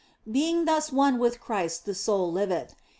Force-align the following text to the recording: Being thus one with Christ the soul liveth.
Being 0.31 0.65
thus 0.65 0.91
one 0.91 1.19
with 1.19 1.39
Christ 1.39 1.85
the 1.85 1.93
soul 1.93 2.31
liveth. 2.31 2.73